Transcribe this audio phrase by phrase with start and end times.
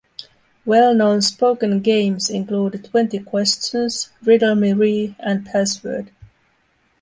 [0.65, 6.09] Well-known spoken games include Twenty Questions, Riddle Me Ree, and Password.